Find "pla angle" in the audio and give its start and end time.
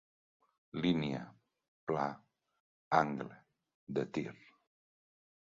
1.91-3.39